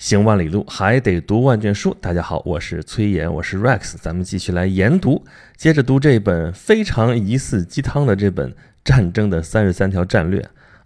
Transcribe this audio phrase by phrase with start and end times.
[0.00, 1.94] 行万里路，还得读万卷书。
[2.00, 5.22] 大家好，我是崔岩，我是 Rex，咱们继续来研读，
[5.58, 8.50] 接着读这本非常疑似鸡汤的这本
[8.82, 10.40] 《战争的三十三条战略》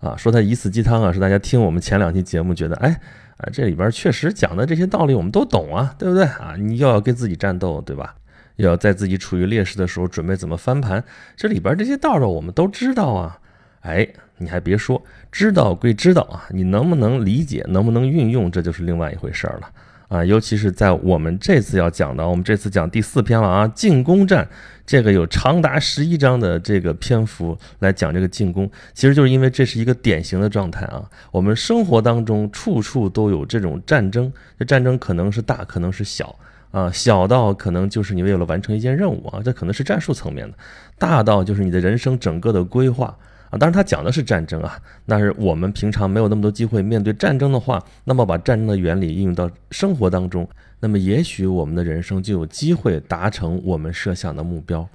[0.05, 0.17] 啊。
[0.17, 3.01] 说它疑似鸡汤啊，是大家听我们前两期节目觉得，哎
[3.37, 6.57] 啊，这里边确实讲的这些道理我们都懂啊，对不对啊？
[6.59, 8.17] 你又要跟自己战斗，对吧？
[8.57, 11.05] 又要在自己处于劣势的时候准备怎么翻盘，
[11.37, 13.39] 这里边这些道道我们都知道啊。
[13.85, 14.09] 哎，
[14.39, 19.71] 你还别说，知道归知道啊，你能不能理解，能不能运用，这就是另外一回事儿了
[20.09, 20.25] 啊。
[20.25, 24.49] 尤其是在我们这次要讲的，我们这次讲第四篇了啊，进攻战，
[24.87, 31.05] 这个有长达十一章的这个篇幅来讲这个进攻，其实就是因为这是一个典型的状态啊。
[31.31, 36.35] 我们生活当中处处都有这种战争，这战争可能是大，可能是小
[36.71, 40.57] 啊，小到可能就是你为了完成一件任务啊，这可能是战术层面的；
[40.99, 43.15] 大到就是你的人生整个的规划。
[43.59, 50.49] 当然，他讲的是战争啊，那是我们平常没有那么多机会面对战争的话，那么把战争的原理应用到生活当中，
[50.81, 54.89] 那么也许我们的人生就有机会达成我们设想的目标。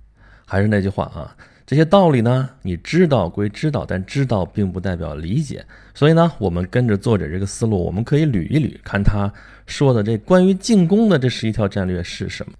[0.45, 5.63] 还是那句话啊，这些道理呢，你知道归知道，但知道并不代表理解。
[5.93, 9.31] 所以呢，我们跟着作者这个思路，我们可以捋一捋，看他
[9.67, 12.53] 说的这关于进攻的这十一条战略是什么。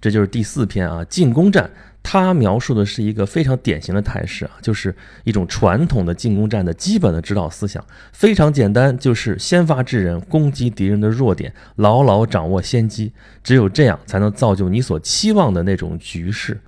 [0.00, 1.70] 这就是第四篇啊，进攻战。
[2.08, 13.10] 他描述的是一个非常典型的态势啊，就是一种传统的进攻战的基本的指导思想，非常简单，就是先发制人，攻击敌人的弱点，牢牢掌握先机，
[13.42, 16.60] 只有这样才能造就你所期望的那种局势。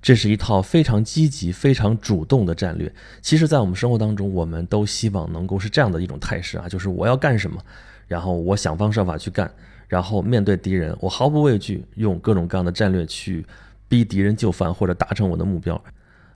[0.00, 2.90] 这是一套非常积极、非常主动的战略。
[3.20, 7.60] 其实，在我们生活当中，我们都希望能够是这样的一种态势啊，就是我要干什么，
[8.08, 9.52] 然后我想方设法去干，
[9.88, 13.44] 然后面对敌人，我毫不畏惧，用各种各样的战略去。
[13.90, 15.74] 逼敌人就范或者达成我的目标，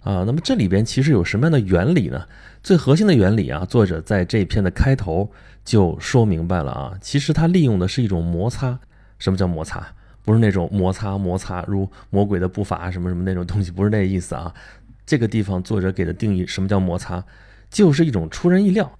[0.00, 2.26] 啊，那么这里边其实有什么样的原理呢？
[2.64, 5.30] 最核心的原理啊，作者在这篇的开头
[5.64, 8.76] 就说明白了啊，其实他利用的是一种摩擦。
[9.20, 9.86] 什么叫摩擦？
[10.24, 14.52] 不是那种摩擦摩擦如魔鬼的步伐什么什么那种东西，不是那意思啊。
[15.06, 17.24] 这个地方作者给的定义，什么叫摩擦？
[17.70, 18.90] 就是一种出人意料，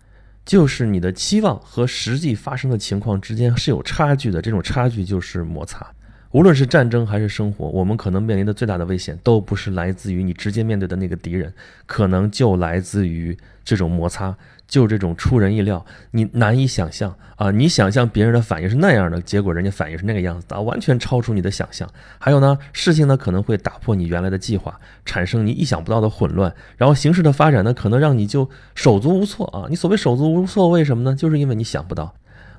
[0.44, 5.90] 就是你的期望和实际发生的情况之间是有差距的，这种差距就是摩擦。
[6.34, 11.54] 无论是战争还是生活，我们可能面临的最大的危险，都不是来自于你直接面对的那个敌人，
[11.86, 14.36] 可能就来自于这种摩擦，
[14.66, 17.52] 就这种出人意料，你难以想象啊！
[17.52, 21.88] 你想象别人的反应是那样的，结果人家反应是那个样子啊，完全超出你的想象。
[22.18, 29.66] 还有呢，事情呢可能会打破你原来的计划，产生你意想不到的混乱，然后形势的发展呢，可能让你就手足无措啊！
[29.70, 31.14] 你所谓手足无措，为什么呢？
[31.14, 32.12] 就是因为你想不到。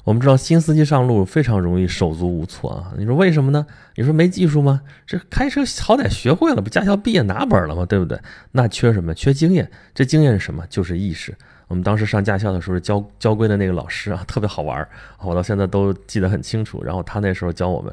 [0.06, 2.94] 我们知道新司机上路非常容易手足无措啊！
[2.96, 3.66] 你说为什么呢？
[3.96, 4.82] 你说没技术吗？
[5.08, 7.84] 这开车好歹学会了，不驾校毕业拿本了吗？
[7.88, 8.20] 对不对？
[8.52, 9.16] 那缺什么？
[9.16, 9.70] 缺经验。
[9.96, 10.64] 这经验是什么？
[10.70, 11.36] 就是意识。
[11.68, 14.88] 我们当时上驾校的时候，教教规的那个老师啊，特别好玩儿
[15.24, 16.84] 我到现在都记得很清楚。
[16.84, 17.92] 然后他那时候教我们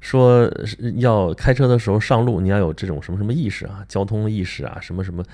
[0.00, 0.46] 说，
[0.96, 5.24] 要开车的时候上路，你要有这种什么什么意识啊，交通意识啊，什么什么？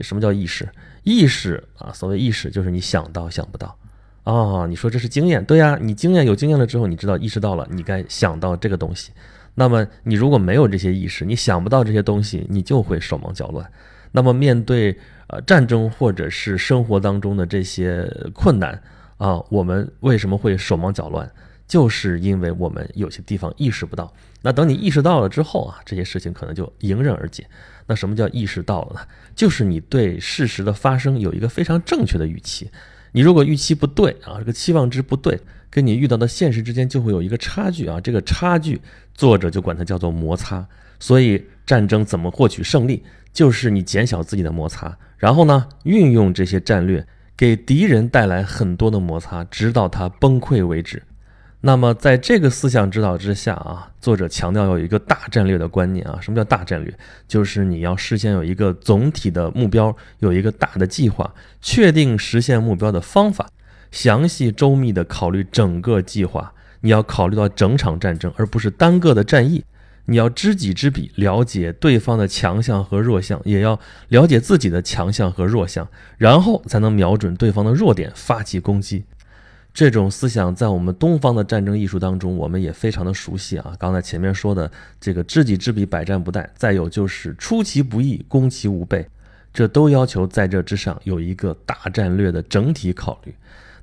[0.00, 0.66] 什么叫意识？
[1.02, 3.76] 意识啊，所谓意识就是你想到想不到。
[4.24, 9.12] 啊，你说这是经验，对呀，你经验有经验了之后，你知道意识到了，你该想到这个东西。
[9.54, 13.70] 那么你如果没有这些意识，你想不到这些东西，你就会手忙脚乱。
[14.12, 14.98] 那么面对
[15.28, 18.82] 呃战争或者是生活当中的这些困难
[19.18, 21.30] 啊，我们为什么会手忙脚乱？
[21.66, 24.12] 就是因为我们有些地方意识不到。
[24.42, 27.46] 那等你意识到了之后啊，这些事情可能就迎刃而解。
[27.86, 29.00] 那什么叫意识到了呢？
[29.34, 32.70] 就是你对事实的发生有一个非常正确的预期。
[33.16, 35.38] 你如果预期不对啊，这个期望值不对，
[35.70, 38.00] 跟你遇到的现实之间就会有一个差距啊。
[38.00, 38.80] 这个差距，
[39.14, 40.66] 作者就管它叫做摩擦。
[40.98, 51.00] 所以战争怎么获取胜利，就是你减小自己的摩擦，然后呢，运用这些战略，给敌人带来很多的摩擦，直到他崩溃为止。
[51.66, 56.18] 那么，在这个思想指导之下啊，作者强调有一个大战略的观念啊。
[56.20, 56.94] 什么叫大战略？
[57.26, 61.32] 就是你要事先有一个总体的目标，有一个大的计划，
[61.62, 63.48] 确定实现目标的方法，
[63.90, 66.52] 详细周密的考虑整个计划。
[66.82, 69.64] 你要考虑到整场战争，而不是单个的战役。
[70.04, 75.88] 你要知己知彼，了解对方的强项和弱项，也要了解自己的强项和弱项，
[76.18, 79.04] 然后才能瞄准对方的弱点发起攻击。
[79.74, 83.74] 这种思想在我们东方的战争艺术当中，我们也非常的熟悉啊。
[83.76, 89.04] 刚才前面说的这个知己知彼，百战不殆，再有就是出其不意，攻其无备，
[89.52, 93.34] 这都要求在这之上有一个大战略的整体考虑。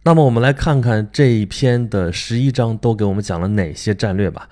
[0.03, 4.47] 那么我们来看看这一篇的十一章都给我们讲了哪些战略吧。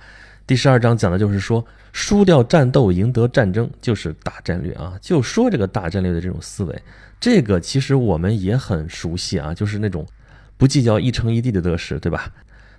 [0.46, 4.92] 第十二章讲的就是说，输掉战斗，赢得战争，就是大战略啊。
[5.00, 6.82] 就说这个大战略的这种思维，
[7.18, 10.06] 这个其实我们也很熟悉啊，就是那种。
[10.60, 12.30] 不计较一城一地的得失，对吧？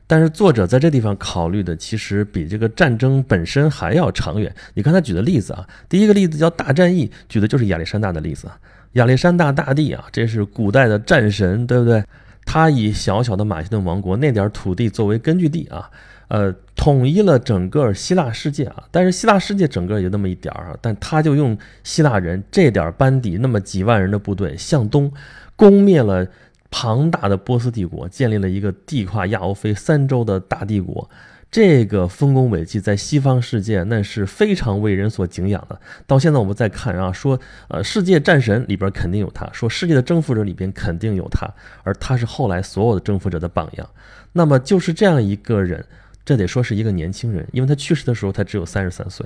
[0.06, 4.54] 但是作者在这地方考虑的其实比这个战争本身还要长远。
[4.76, 8.48] 你看他举的例子啊，第一个例子叫大战役，举的就是亚历山大的例子。
[8.94, 12.04] 亚历山大大帝啊，这是古代的战神，对不对？
[12.46, 15.90] 他以小小的马其顿王国那点土地作为根据地啊，
[16.28, 18.84] 呃，统一了整个希腊世界啊。
[18.92, 25.12] 但是希腊世界整个也就那么一点儿啊，但他就用希腊人这点班底，那么几万人的部队向东
[25.56, 26.28] 攻灭了。
[26.72, 31.08] 庞大的波斯帝国建立了一个地跨亚欧非三洲的大帝国，
[31.52, 35.80] 这个丰功伟绩在西方世界那是非常为人所敬仰的。
[36.08, 37.38] 到现在我们再看啊，说
[37.68, 41.46] 呃世界战神里边肯定有他，说世界的征服者里边肯定有他，
[41.84, 43.88] 而他是后来所有的征服者的榜样。
[44.32, 45.86] 那么就是这样一个人，
[46.24, 49.26] 这得说是一个年轻人，因为他去世的时候他只有三十三岁。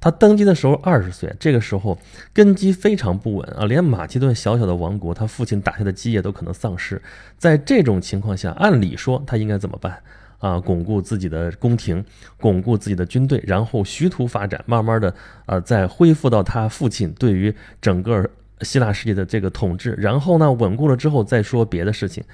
[0.00, 1.98] 他登基的时候二十岁，这个时候
[2.32, 7.00] 根基非常不稳啊，连马其顿小小的王国，他父亲打下的基业都可能丧失。
[7.38, 9.98] 在这种情况下，按理说他应该怎么办
[10.38, 10.60] 啊？
[10.60, 12.04] 巩固自己的宫廷，
[12.38, 15.14] 巩固自己的军队，然后徐图发展，慢慢的
[15.46, 18.28] 啊，再恢复到他父亲对于整个。
[18.62, 22.24] 希腊世界的这个统治，然后呢，稳固了之后再说别的事情。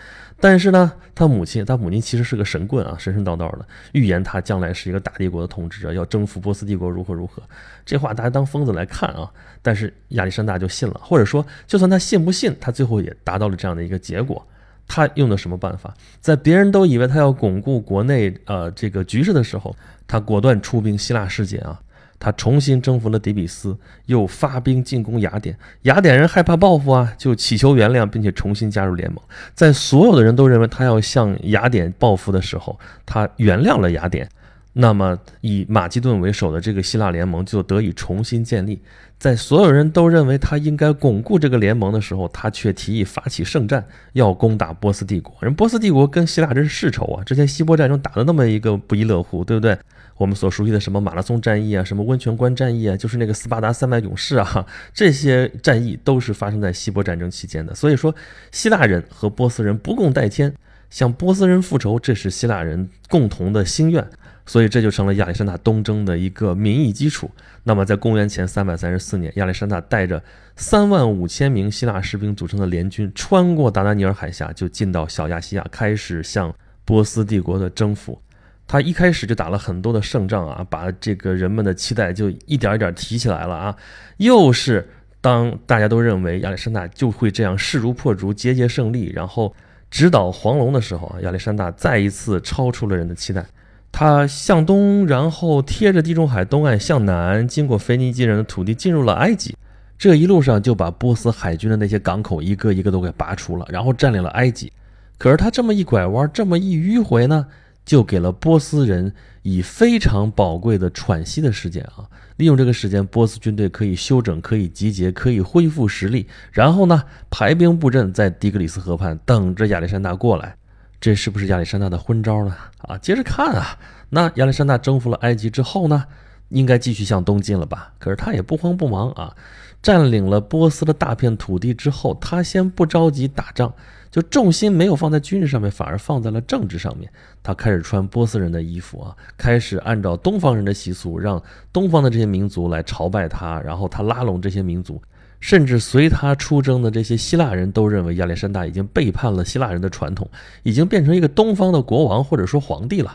[0.40, 7.42] 但是呢，他母亲，他母亲其实是个神棍啊，神神叨叨的，预言他将来是一个大帝国的统治者，要征服波斯帝国，如何如何。
[7.84, 9.30] 这话大家当疯子来看啊。
[9.62, 14.44] 但是亚历山大就信了，或者说，就算他信不信，他最后也达到了这样的一个结果。
[14.88, 15.94] 他用的什么办法？
[16.20, 19.74] 在别人都以为他要巩固国内呃这个局势的时候，
[20.08, 21.80] 他果断出兵希腊世界啊。
[22.24, 23.76] 他重新征服了底比斯，
[24.06, 25.58] 又发兵进攻雅典。
[25.82, 29.20] 雅典人害怕报复啊，就祈求原谅，并且重新加入联盟。
[29.54, 34.28] 在所有的人都认为他要向雅典报复的时候，他原谅了雅典。
[34.74, 38.80] 那么，以马其顿为首的这个希腊联盟就得以重新建立。
[39.22, 45.32] 在所有人都认为他应该巩固这个联盟的时候，他却提议发起圣战，要攻打波斯帝国。
[45.42, 47.22] 人波斯帝国跟希腊真是世仇啊！
[47.22, 49.78] 之前希波战争打的那么一个不亦乐乎，对不对？
[50.16, 57.72] 我们所熟悉的什么马拉松战役啊，什么温泉关战役啊，就是那个斯巴达三百勇士啊，这些战役都是发生在希波战争期间的。
[57.76, 58.12] 所以说，
[58.50, 60.52] 希腊人和波斯人不共戴天，
[60.90, 64.04] 向波斯人复仇，这是希腊人共同的心愿。
[64.44, 67.30] 所以这就成了亚历山大东征的一个民意基础。
[67.64, 70.22] 那么，在公元前三百三十四年，亚历山大带着
[70.56, 76.52] 三万五千名希腊士兵组成的联军，穿过达达尼尔海峡，就进到小亚细亚，开始向
[76.84, 78.20] 波斯帝国的征服。
[78.66, 83.76] 他一开始就打了很多的胜仗啊，把这个人们的期待就一点一点提起来了啊。
[84.16, 84.88] 又是
[85.20, 89.54] 当大家都认为亚历山大就会这样势如破竹、节节胜利，然后
[89.90, 93.44] 直捣黄龙的时候啊，亚历山大再一次超出了人的期待。
[93.92, 99.54] 他向东，然后贴着地中海东岸向南，经过腓尼基人的土地进入了埃及。
[99.98, 104.72] 这一路上就把波斯海军的那些港口一个一个都给拔除了，然后占领了埃及。
[105.18, 107.46] 可是他这么一拐弯，这么一迂回呢？
[107.84, 109.12] 就给了波斯人
[109.42, 112.06] 以非常宝贵的喘息的时间啊！
[112.36, 120.54] 利用这个时间，波斯军队可以休整，可以集结，可以恢复实力，然后呢，排兵布阵在底格里斯河畔，等着亚历山大过来。
[121.02, 122.56] 这是不是亚历山大的昏招呢？
[122.82, 123.76] 啊，接着看啊，
[124.10, 126.04] 那亚历山大征服了埃及之后呢，
[126.50, 127.92] 应该继续向东进了吧？
[127.98, 129.34] 可是他也不慌不忙啊，
[129.82, 133.74] 占领了波斯的大片土地之后，他先不着急打仗。
[134.12, 137.10] 就重心没有放在军事上面，反而放在了政治上面。
[137.42, 141.42] 他开始穿波斯人的衣服啊，开始按照东方人的习俗，让
[141.72, 143.58] 东方的这些民族来朝拜他。
[143.62, 145.02] 然后他拉拢这些民族，
[145.42, 150.30] 甚至随他出征的这些希腊人都认为亚历山大已经背叛了希腊人的传统，
[150.62, 153.14] 已经变成一个东方的国王或者说皇帝了。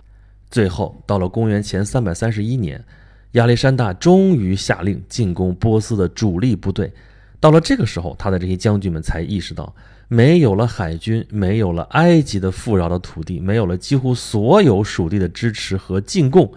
[0.52, 2.84] 最后到了公元前三百三十一年，
[3.32, 6.92] 亚历山大终于下令进攻波斯的主力部队。
[7.40, 9.74] 到了这个时候，他的这些将军们才意识到。
[10.10, 16.50] 没有了海军，没有了埃及的富饶的土地，没有了几乎所有属地的支持和进贡，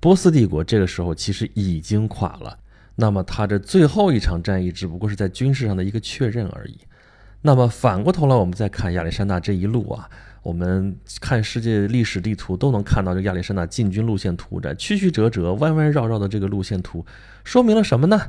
[0.00, 2.58] 波斯帝国这个时候其实已经垮了。
[3.00, 6.78] 那么，他这最后一场战役只不过是在军事上的一个确认而已。
[7.40, 10.06] 那么，反过头来，我们再看亚历山大这一路啊，
[10.42, 17.02] 我们看世界历史地图都能看到这亚历山大进军路线图，这曲曲折折、弯弯绕绕的这个路线图，
[17.42, 18.20] 说明了什么呢？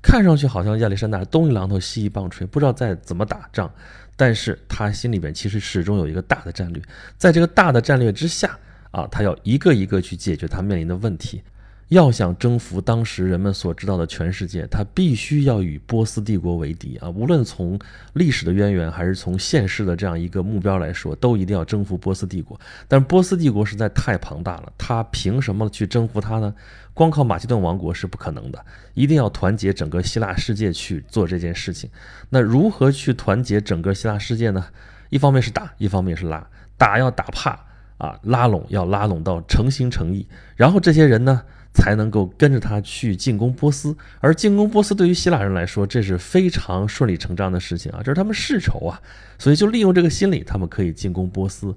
[0.00, 3.68] 看上去好像亚历山大东一榔头西一棒槌，不知道在怎么打仗。
[4.14, 6.80] 但是他心里边其实始终有一个大的战略，
[7.18, 8.56] 在这个大的战略之下
[8.92, 11.42] 啊，他要一个一个去解决他面临的问题。
[11.92, 17.10] 要想征服当时人们所知道的全世界，他必须要与波斯帝国为敌啊！
[17.10, 17.78] 无论从
[18.14, 22.58] 历史的渊源，还是从现实的这样一个目标来说，都一定要征服波斯帝国。
[22.88, 26.54] 但是波斯帝国实在太庞大了，他凭什么去征服它呢？
[26.94, 31.90] 光靠马其顿王国是不可能的，一定要团结整个希腊世界去做这件事情。
[32.30, 34.64] 那如何去团结整个希腊世界呢？
[35.10, 36.48] 一方面是打，一方面是拉。
[36.78, 37.66] 打要打怕。
[37.98, 41.42] 啊拉拢，要拉拢到诚心诚意，然后这些人呢
[41.74, 43.96] 才能够跟着他去进攻波斯。
[44.20, 49.00] 而进攻波斯对于希腊人来说，这是非常顺理成章的事情啊，这是他们世仇啊，
[49.38, 51.74] 所以就利用这个心理，他们可以进攻波斯。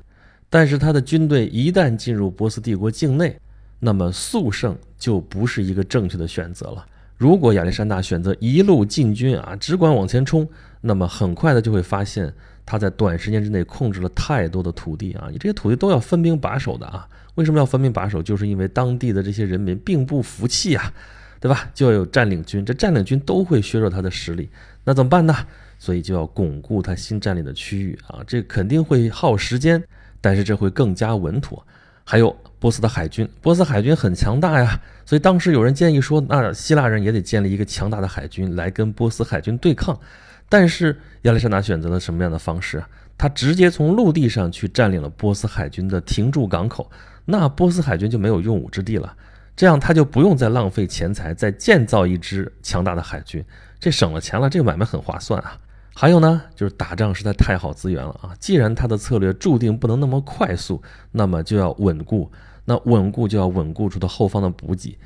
[0.49, 3.37] 但是他的军队一旦进入波斯帝国境内，
[3.79, 6.85] 那么速胜就不是一个正确的选择了。
[7.17, 10.47] 如果亚历山大选择一路进军啊，只管往前冲，
[10.81, 12.33] 那么很快的就会发现
[12.65, 17.07] 他在短时间之内控制了太多的土地啊，你这些土地都要分兵把守的啊。
[17.35, 18.23] 为什么要分兵把守？
[18.23, 20.91] 就是因为当地的这些人民并不服气啊，
[21.39, 21.69] 对吧？
[21.73, 24.49] 就要有占领军，这占领军都会削弱他的实力，
[24.83, 25.35] 那怎么办呢？
[25.77, 29.83] 所以就要巩固他新占领的区域啊，这肯定会耗时间。
[30.21, 31.63] 但是这会更加稳妥。
[32.03, 39.99] 还有波斯的海军，波斯海军很强大呀，所以当时有人建议说，那希腊人也得建立一个强大的海军来跟波斯海军对抗。
[40.47, 42.83] 但是亚历山大选择了什么样的方式？
[43.17, 46.91] 他直接从陆地上去占领了波斯海军的停驻港口，
[47.23, 49.15] 那波斯海军就没有用武之地了。
[49.55, 53.43] 这样他就不用再浪费钱财再建造一支强大的海军，
[53.79, 55.57] 这省了钱了，这个买卖很划算啊。
[55.93, 58.35] 还有呢，就是打仗实在太好资源了啊！
[58.37, 60.83] 既然他的策略注定不能那么快速，
[61.13, 62.29] 那么就要稳固。
[62.65, 64.97] 那稳固就要稳固出的后方的补给。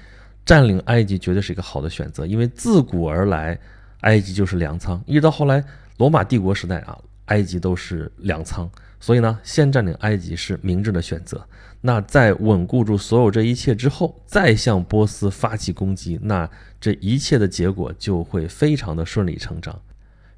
[0.44, 3.60] 占领埃及绝对是一个好的选择，因为自古而来，
[4.02, 5.02] 埃及就是粮仓。
[5.06, 5.64] 一直到后来
[5.98, 8.70] 罗马帝国时代啊，埃及都是粮仓。
[9.02, 11.42] 所以呢，先占领埃及是明智的选择。
[11.82, 16.50] 那在稳固住所有这一切之后，再向波斯发起攻击，那
[16.82, 19.80] 这一切的结果就会非常的顺理成章。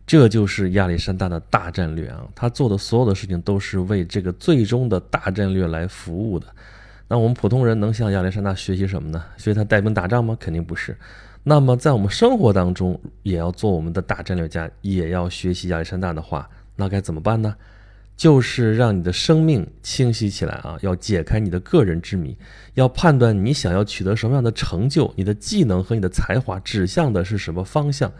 [0.05, 2.21] 这就是亚历山大的大战略啊！
[2.35, 6.45] 他做的所有的事情都是为这个最终的大战略来服务的。
[7.07, 9.23] 那我们普通人能向亚历山大学习什么呢？
[9.37, 10.37] 学他带兵打仗吗？
[10.39, 10.95] 肯定不是。
[11.43, 17.55] 那么在我们生活当中，也要做我们的大战略家，也要学习亚历山大的话，那该怎么办呢？
[18.15, 20.77] 就是让你的生命清晰起来啊！
[20.81, 22.37] 要解开你的个人之谜，
[22.75, 28.11] 要判断你想要取得什么样的成就，你的技能和你的才华指向的是什么方向。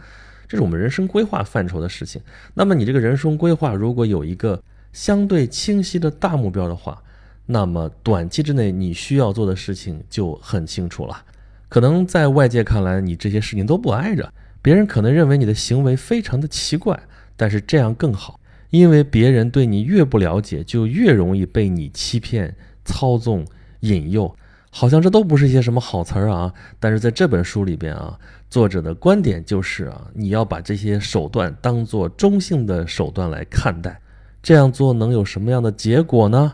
[0.48, 2.20] 这是我们人生规划范畴的事情。
[2.52, 4.60] 那么你这个人生规划如果有一个
[4.92, 7.00] 相对清晰的大目标的话，
[7.46, 11.24] 那么短期之内你需要做的事情就很清楚了。
[11.72, 17.00] 可能在外界看来你这些事情都不挨着，别人可能认为你的行为非常的奇怪，
[17.34, 18.38] 但是这样更好，
[18.68, 23.46] 因为别人对你越不了解，就越容易被你欺骗、操纵、
[23.80, 24.36] 引诱。
[24.68, 28.18] 好像这都不是一些什么好词儿啊，但是在这本书里边啊，
[28.50, 33.98] 作者的观点就是啊，你要把这些手段当做中性的手段来看待，
[34.42, 36.52] 这样做能有什么样的结果呢？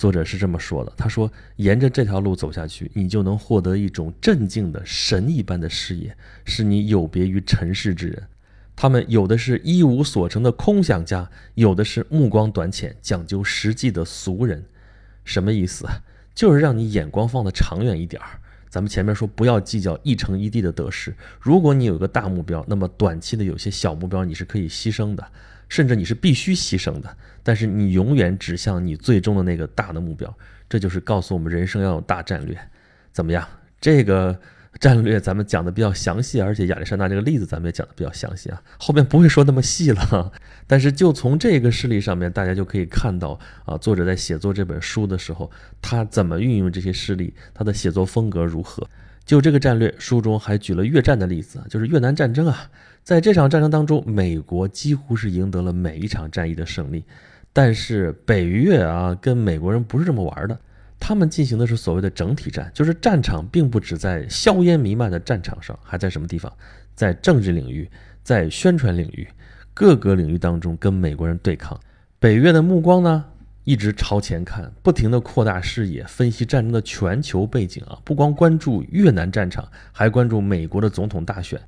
[0.00, 6.16] 作者是这么说的，他说，沿着这条路走下去，你就能获得一种镇静的神一般的视野，
[6.46, 8.22] 使你有别于尘世之人。
[8.74, 14.64] 他们有的是一无所成的空想家，有的是目光短浅、讲究实际的俗人。
[15.22, 15.86] 什么意思？
[16.34, 18.40] 就是让你眼光放得长远一点儿。
[18.70, 21.14] 咱们前面说不要计较一城一地的得失。
[21.38, 25.30] 如果你有个大目标，那么短期的有些小目标你是可以牺牲的，
[25.70, 27.16] 甚至你是必须牺牲的。
[27.42, 30.36] 但是你永远指向你最终的那个大的目标。
[30.68, 32.54] 这就是告诉我们人生要有大战略。
[33.10, 33.48] 怎么样？
[33.80, 34.38] 这个。
[34.78, 40.32] 战略咱们讲的比较详细，而且亚历山大这个例子咱们也讲的比较详细啊，后面不会说那么细了。
[40.68, 45.50] 但是就从这个事例上面，大家就可以看到啊，作者在写作这本书的时候，
[45.82, 48.88] 他怎么运用这些事例，他的写作风格如何。
[49.26, 52.70] 就这个战略，书中还举了越战的例子，就是越南战争啊，
[53.10, 57.04] 在这场战争当中，美国几乎是赢得了每一场战役的胜利，
[57.52, 60.56] 但是北越啊，跟美国人不是这么玩的。
[61.00, 66.52] 他们进行的是所谓的整体战，就是战场并不只在硝烟弥漫的战场上，还在什么地方？
[66.94, 67.90] 在政治领域，
[68.22, 69.26] 在宣传领域，
[69.74, 71.76] 各个领域当中跟美国人对抗。
[72.20, 73.24] 北越的目光呢，
[73.64, 81.60] 一直朝前看，不停地扩大视野，分析战争的全球背景啊，不光关注越南战场，还关注美国的总统大选。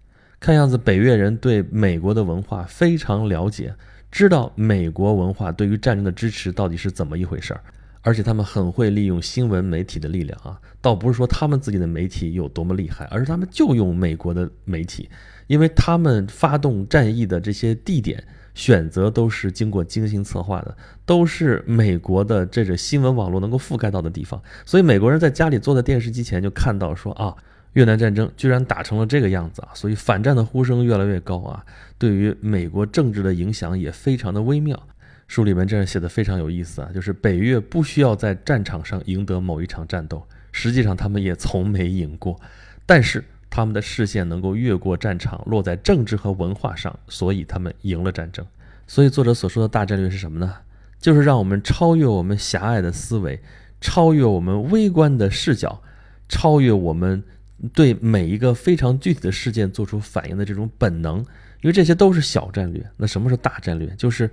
[0.42, 3.72] 看样子北越人对美国的文化非常了解，
[4.11, 7.61] 知道美国文化对于战争的支持到底是怎么一回事儿。
[8.00, 15.08] 而且他们很会利用新闻媒体的力量啊，倒不是说他们自己的媒体有多么厉害，而是他们就用美国的媒体，
[15.46, 27.37] 因为他们发动战役的这些地点选择都是经过精心策划的，都是美国的这个新闻网络能够覆盖到的地方，所以美国人在家里坐在电视机前就看到说啊，
[27.74, 31.64] 越南战争居然打成了这个样子啊，所以反战的呼声越来越高啊，
[31.98, 34.80] 对于美国政治的影响也非常的微妙。
[35.28, 42.38] 书里面这样写的非常有意思啊，就是北越不需要在战场上赢得某一场战斗，实际上他们也从没赢过，
[42.84, 48.44] 但是他们的视线能够越过战场，落在政治和文化上，所以他们赢了战争。
[48.86, 50.56] 所以作者所说的大战略是什么呢？
[51.00, 53.40] 就是让我们超越我们狭隘的思维，
[53.80, 55.82] 超越我们微观的视角，
[56.28, 57.24] 超越我们
[57.73, 61.25] 对每一个非常具体的事件做出反应的这种本能。
[61.62, 62.85] 因为这些都是小战略。
[62.97, 63.87] 那什么是大战略？
[63.97, 64.28] 就是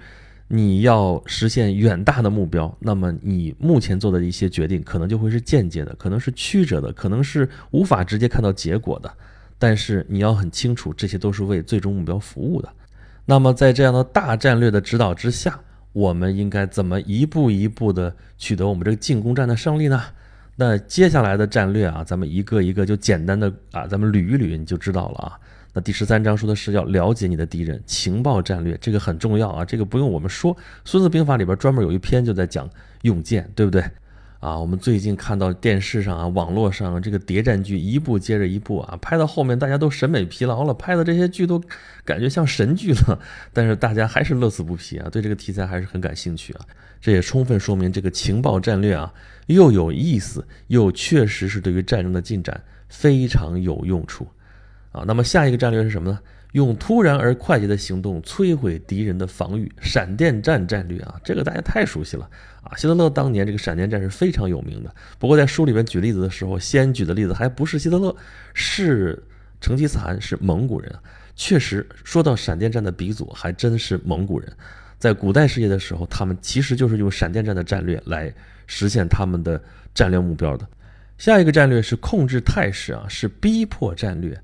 [0.48, 9.14] 你要实现远大的目标，那么你目前做的一些决定可能就会是间接的，可能是曲折的，可能是无法直接看到结果的。
[9.60, 12.70] 但是你要很清楚，这些都是为最终目标服务的。
[13.26, 15.60] 那么在这样的大战略的指导之下，
[15.94, 20.02] 我们应该怎么一步一步的取得我们这个进攻战的胜利呢？
[20.62, 25.40] 那接下来的战略啊，咱们一个一个就简单的啊，咱们捋一捋，你就知道了啊。
[25.72, 32.70] 那第十三章说的是要了解你的敌人，情报战略这个很重要啊，这个不用我们说，《孙子兵法》里边专门有一篇就在讲
[33.04, 33.82] 用箭，对不对？
[34.40, 41.62] 啊，我们最近看到电视上啊、网络上这个谍战剧一部接着一部啊，拍到后面大家都审美疲劳了，拍的这些剧都
[42.06, 43.20] 感觉像神剧了，
[43.52, 46.62] 但是大家还是乐此不疲啊，对这个题材还是很感兴趣啊。
[47.02, 49.14] 这也充分说明这个情报战略啊，
[49.48, 54.26] 又有意思，又确实是对于战争的进展非常有用处。
[54.94, 56.20] 啊，那么下一个战略是什么呢？
[56.54, 62.28] 用突然而快捷的行动摧毁敌人的防御，闪电战战略啊，这个大家太熟悉了
[62.64, 62.76] 啊。
[62.76, 64.94] 希特勒当年这个闪电战是非常有名的。
[65.20, 68.16] 不过在书里边举例子的时候，先举的例子还不是希特勒，
[68.54, 69.22] 是
[69.62, 70.92] 成吉思汗，是蒙古人。
[71.36, 74.52] 确实，说到闪电战的鼻祖，还真是蒙古人。
[74.98, 78.34] 在古代世界的时候，他们其实就是用闪电战的战略来
[78.66, 79.62] 实现他们的
[79.94, 80.68] 战略目标的。
[81.18, 84.38] 下一个战略是控制态势啊，是逼迫战略。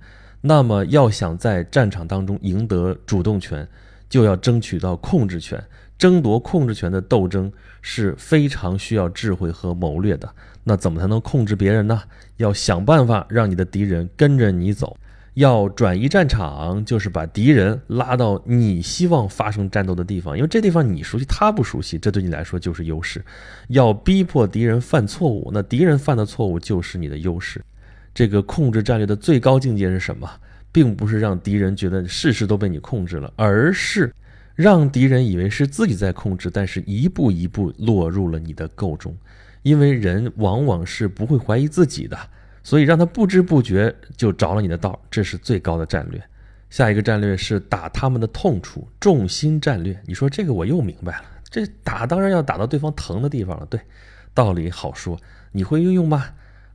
[0.47, 3.67] 那么，要想在战场当中赢得主动权，
[4.07, 5.59] 就要争取到控制权。
[5.97, 10.29] 争夺控制权的斗争是非常需要智慧和谋略的。
[10.63, 12.03] 那怎么才能控制别人呢？
[12.37, 14.95] 要想办法让你的敌人跟着你走。
[15.33, 23.25] 要转移战场，就是把敌人拉到你希望发生战斗的地方，因为这地方你熟悉，他不熟悉，这对你来说就是优势。
[23.69, 27.63] 要逼迫敌人犯错误，那敌人犯的错误就是你的优势。
[28.15, 30.27] 这个控制战略的最高境界是什么？
[30.71, 34.13] 并不是让敌人觉得事事都被你控制了，而是
[34.55, 39.15] 让敌人以为是自己在控制，但是一步一步落入了你的构中。
[39.63, 42.17] 因为人往往是不会怀疑自己的，
[42.61, 46.21] 所以让他不知不觉就着了你的道，这是最高的战略。
[46.69, 49.97] 下一个战略是打他们的痛处，重心战略。
[50.05, 53.65] 你说这个我又明白了，这打当然要打到对方疼的地方了。
[53.67, 53.79] 对，
[54.33, 55.17] 道理好说，
[55.51, 56.25] 你会运用吗？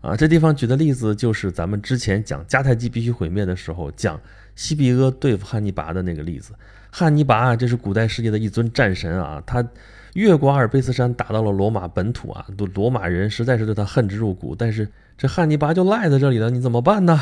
[0.01, 4.19] 啊，这地方举的例子就是咱们之前讲迦太基必须毁灭的时候，讲
[4.57, 6.55] 西庇阿对付汉尼拔的那个例子。
[6.91, 9.63] 汉尼拔啊，这是古代世界的一尊战神啊，他
[10.15, 14.57] 越过阿尔卑斯山打到了罗马本土啊，罗马人实在是对他恨之入骨。
[14.57, 17.21] 但是这汉尼拔就赖在这里了，你怎么办呢？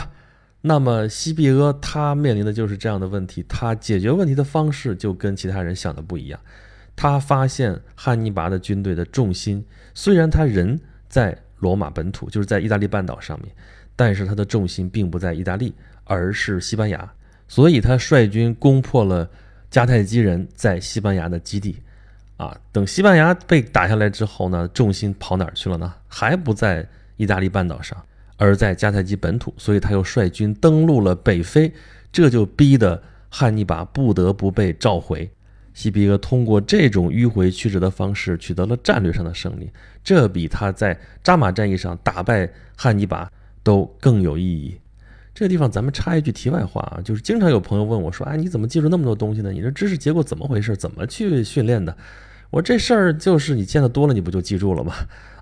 [0.60, 6.38] 那么西庇阿他面临的就是这样的问题，他解决问题的方式就跟其他人想的不一样。
[6.94, 9.64] 他发现汉尼拔的军队的重心，
[9.94, 11.36] 虽然他人在。
[11.59, 13.55] 罗马本土就是在意大利半岛上面，
[13.97, 17.12] 但是他的重心并不在意大利，而是西班牙，
[17.47, 19.29] 所以他率军攻破了
[19.71, 21.79] 迦太基人在西班牙的基地。
[22.37, 25.92] 啊，等西班牙被打下来之后呢，重心跑哪儿去了呢？
[26.07, 28.01] 还不在意大利半岛上，
[28.37, 31.75] 而在迦太基本土，所以他又率军登陆了北非，
[32.12, 35.29] 这就逼得汉尼拔不得不被召回。
[35.78, 39.70] 西庇阿通过这种迂回曲折的方式取得了战略上的胜利，
[40.02, 43.30] 这比他在扎马战役上打败汉尼拔
[43.62, 44.76] 都更有意义。
[45.32, 49.52] 这个地方咱们插一句题外话啊，就是经常有朋友问我说：“哎，你怎么记住那么多东西呢？
[49.52, 50.76] 你这知识结构怎么回事？
[50.76, 51.96] 怎么去训练的？”
[52.50, 54.94] 我说这事儿就是你见的多了，你不就记住了吗？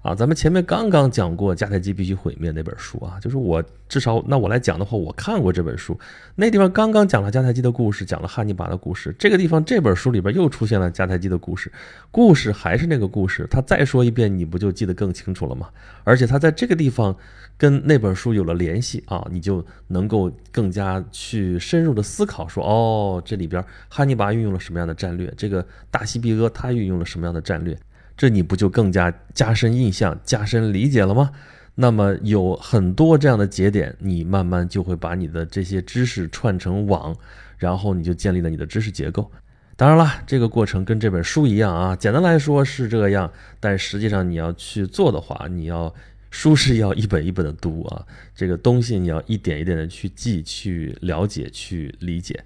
[0.06, 5.98] 啊，咱们前面刚刚讲过迦太基必须毁灭那本书啊，就是我至少那我来讲的话，我看过这本书，
[6.36, 11.72] 那地方刚刚讲了迦太基的故事，讲了汉尼拔的故事，这个地方这本书里边又出现了迦太基的故事，
[12.12, 15.68] 故事还是那个故事，他再说一遍，你不就记得更清楚了吗？
[16.04, 17.12] 而且他在这个地方
[17.58, 27.76] 跟那本书有了联系啊，你就能够更加去深入的思考，说哦，这里边汉尼拔运用了什么样的战略，这个大西庇阿他运用了什么样的战略。
[28.16, 31.30] 这你不就更加加深印象、加深理解了吗？
[31.78, 37.14] 那么有很多这样的节点，你慢慢就会把你的这些知识串成网，
[37.58, 39.30] 然后你就建立了你的知识结构。
[39.76, 45.94] 当然了，这个过程跟这本书一样啊，简单来说是这样，但实际上你要去做的话，你要
[46.30, 52.42] 书是要一本一本的读啊，这个东西你要一点一点的去记、去了解、去理解。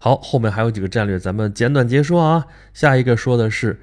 [0.00, 2.44] 好，后面还有几个战略，咱们简短截说啊。
[2.74, 3.78] 下一个说的是。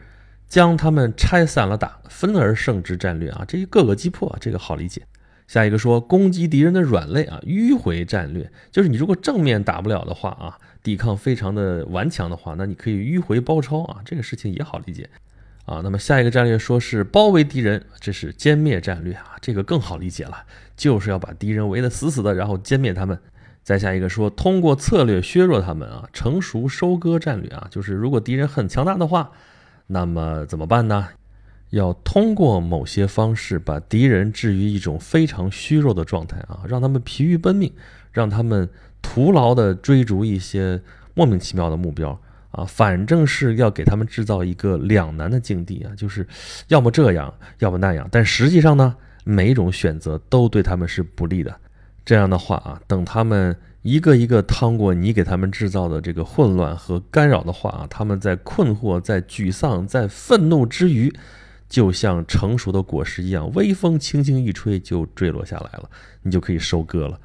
[0.50, 5.04] 将他们拆散了打，分而胜之战略啊，这一个个击破，这个好理解。
[5.48, 15.10] 下一个说攻击敌人的软肋啊，迂回战略，就是你如果正面打不了的话啊，抵抗非常的顽强的话，那你可以迂回包抄啊，这个事情也好理解。
[15.66, 15.82] 啊。
[15.84, 20.38] 那么下一个战略说是包围敌人，这是歼灭战略啊，这个更好理解了，
[20.76, 23.18] 就是要把敌人围得死死的，然后歼灭他们。
[23.64, 29.32] 再下一个说通过策略削弱他们啊，成熟收割战略啊，就是如果敌人很强大的话，
[29.92, 31.08] 那么怎么办呢？
[31.72, 37.72] 要通过某些方式把敌人置于一种非常虚弱的状态啊，让他们疲于奔命，
[38.12, 38.70] 让他们
[39.02, 40.82] 徒劳地追逐一些
[41.14, 42.20] 莫名其妙的目标
[42.52, 46.28] 啊，反正是要给他们制造一个两难的境地啊，就是
[46.68, 48.08] 要么这样，要么那样。
[48.12, 51.56] 但实际上呢，每一种选择都对他们是不利的。
[52.04, 61.14] 这样的话啊，等他们一个一个趟过你给他们制造的这个混乱和干扰的话啊，他们在困惑、在沮丧、在愤怒之余。
[61.70, 65.88] 就像成熟的果实一样，微风轻轻一吹就坠落下来了，
[66.24, 67.22] 你就可以收割了。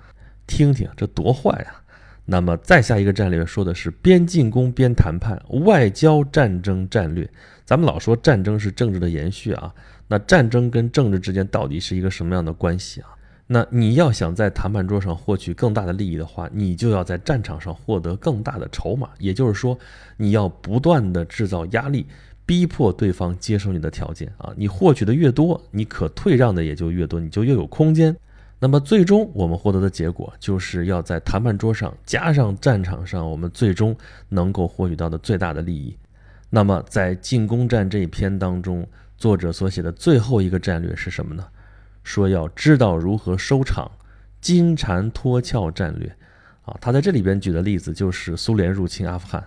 [0.47, 1.81] 听听这多坏啊！
[2.27, 7.27] 那么再下一个战略说的是边进攻边谈判，外交战争战略。
[7.65, 9.75] 咱们老说战争是政治的延续啊，
[10.09, 13.14] 那战争跟政治之间到底是一个什么样的关系啊？
[13.47, 19.79] 那你要想在谈判桌上获取更大的利益的话，你就要在战场上获得更大的筹码，也就是说，
[20.17, 22.07] 你要不断的制造压力。
[22.47, 28.15] 逼迫对方接受你的条件啊，你获取的越多，你可退让的也就越多，你就越有空间。
[28.59, 33.97] 那么最终我们获得的结果，就是要在谈判桌上加上战场上我们最终
[34.29, 35.97] 能够获取到的最大的利益。
[36.51, 41.47] 那么在进攻战这一篇当中，作者所写的最后一个战略是什么呢？
[42.05, 43.91] 说要知道如何收场，
[44.41, 46.15] 金蝉脱壳战略。
[46.63, 49.45] 啊，他在这里边举的例子就是苏联入侵阿富汗。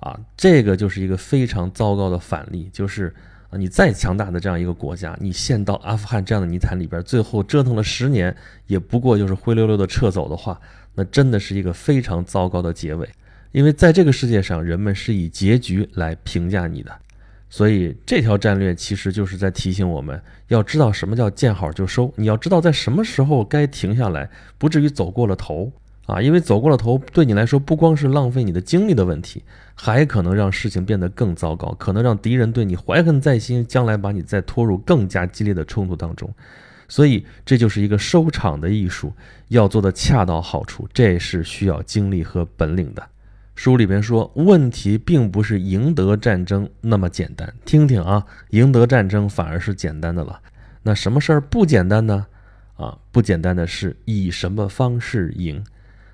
[0.00, 3.14] 啊，这个就是一个非常糟糕的反例，就是
[3.50, 10.60] 啊，你再强大的这样一个国家，你陷到阿富汗这样的泥潭里边，最后折腾了十年，也不过就是灰溜溜的撤走的话，
[10.94, 13.08] 那真的是一个非常糟糕的结尾。
[13.52, 16.92] 因为在这个世界上，人们是以结局来评价你的，
[17.56, 25.72] 所以这条战略其实就是在提醒我们，要知道什么叫见好就收，你要知道在什么时候该停下来，不至于走过了头。
[26.04, 29.42] 啊，因为走过了头，对你来说不光是浪费你的精力的问题，
[29.74, 36.30] 还可能让事情变得更糟糕，可能让敌人对你怀恨在心，将来把你再拖入更加激烈的冲突当中。
[36.88, 39.10] 所以这就是一个收场的艺术，
[39.48, 43.02] 要做的恰到好处，这是需要精力和本领的。
[43.56, 47.52] 书里边说，问题并不是赢得战争那么简单。
[47.64, 50.38] 听听啊，赢得战争反而是简单的了。
[50.82, 52.26] 那什么事儿不简单呢？
[52.76, 55.64] 啊，不简单的是以什么方式赢。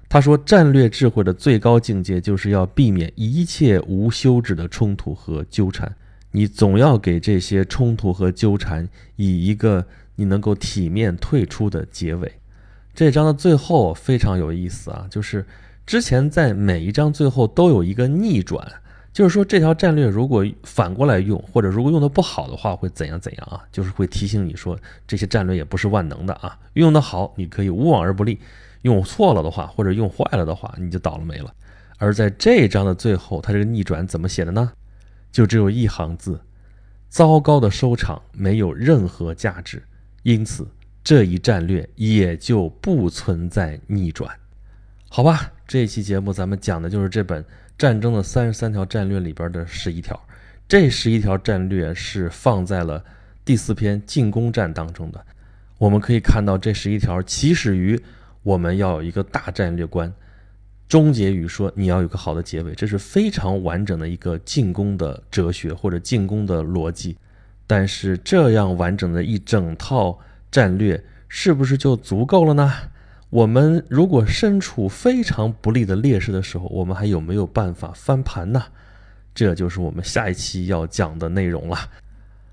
[0.08, 5.92] 他说：“战略智慧的最高境界，就是要避免一切无休止的冲突和纠缠。
[6.30, 12.30] 你总要给这些冲突和纠缠以一个你能够体面退出的结尾。”
[12.94, 15.44] 这章的最后非常有意思啊，就是
[15.86, 18.66] 之前在每一章最后都有一个逆转，
[19.12, 23.60] 就是说这条战略如果反过来用，或者如果用的不好的话，会怎样怎样啊？
[23.70, 28.38] 就是会提醒你说，这些战略也不是万能的啊，用的好，你可以无往而不利。
[28.82, 31.52] 用错了的话，或者用坏了的话，你就倒了霉了。
[31.98, 34.72] 而在这一章的最后，他这个逆转怎么写的呢？
[35.30, 36.40] 就只有一行字：
[37.08, 39.82] 糟糕的收场没有任何价值，
[40.24, 40.66] 因此
[41.04, 44.28] 这一战略也就不存在逆转。
[45.14, 47.44] 好吧，这一期节目咱们讲的就是这本
[47.76, 50.18] 《战争的三十三条战略》里边的十一条。
[50.66, 53.04] 这十一条战略是放在了
[53.44, 55.22] 第四篇进攻战当中的。
[55.76, 58.02] 我们可以看到，这十一条起始于。
[58.42, 60.10] 我们要有一个大战略观，
[60.88, 67.18] 终结于说你要有个好的结尾，这是非常完整的一个进攻的哲学或者进攻的逻辑。
[67.66, 70.18] 但是这样完整的一整套
[70.50, 72.72] 战略是不是就足够了呢？
[73.32, 78.62] 我们如果身处非常不利的劣势的时候，我们还有没有办法翻盘呢？
[79.34, 81.78] 这就是我们下一期要讲的内容了。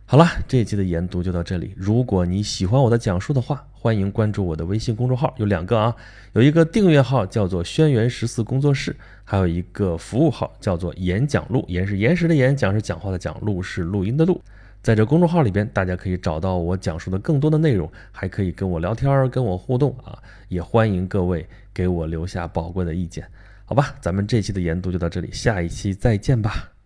[0.06, 1.74] 好了，这一期的研读就到这里。
[1.76, 5.94] 如果你喜欢我的讲述的话，欢迎关注我的微信公众号，有两个啊，
[6.32, 11.66] 有一个订阅号叫做“轩辕十四工作室”，还有一个服务号叫做“演讲录”。
[11.68, 14.42] 言是岩石的演，讲是讲话的讲，录是录音的录。
[14.82, 20.18] 在这公众号里边，大家可以找到我讲述的更多的内容，还可以跟我聊天、跟我互动啊。
[20.48, 23.30] 也欢迎各位给我留下宝贵的意见。
[23.66, 26.79] 好吧，咱们这期的研读就到这里，下一期再见吧。